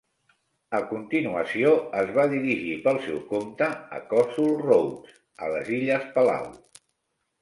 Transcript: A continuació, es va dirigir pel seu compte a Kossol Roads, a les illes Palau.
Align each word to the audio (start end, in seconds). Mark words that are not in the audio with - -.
A 0.75 0.77
continuació, 0.91 1.73
es 1.99 2.13
va 2.15 2.25
dirigir 2.31 2.73
pel 2.87 2.99
seu 3.03 3.19
compte 3.35 3.69
a 3.99 4.03
Kossol 4.15 4.51
Roads, 4.65 5.15
a 5.49 5.53
les 5.57 5.71
illes 5.77 6.09
Palau. 6.17 6.53